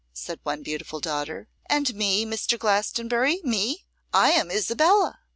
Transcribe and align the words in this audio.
said 0.13 0.39
one 0.41 0.63
beautiful 0.63 0.99
daughter. 0.99 1.47
'And 1.69 1.93
me, 1.93 2.25
Mr. 2.25 2.57
Glastonbury, 2.57 3.39
me? 3.43 3.85
I 4.11 4.31
am 4.31 4.49
Isabella. 4.49 5.19